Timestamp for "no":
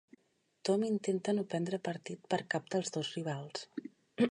1.39-1.43